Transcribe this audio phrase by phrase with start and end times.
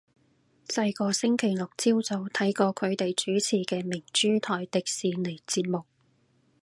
[0.67, 5.85] 細個星期六朝早睇過佢哋主持嘅明珠台迪士尼節目